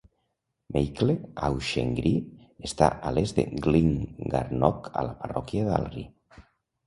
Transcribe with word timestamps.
Meikle 0.75 1.13
Auchengree 1.47 2.13
està 2.69 2.87
a 3.09 3.13
l'est 3.17 3.41
de 3.41 3.45
Glengarnock, 3.67 4.89
a 5.03 5.03
la 5.09 5.13
parròquia 5.23 5.67
de 5.69 5.71
Dalry. 5.77 6.07